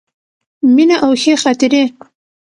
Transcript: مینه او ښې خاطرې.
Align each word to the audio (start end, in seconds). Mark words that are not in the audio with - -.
مینه 0.73 0.95
او 1.05 1.11
ښې 1.21 1.33
خاطرې. 1.43 1.83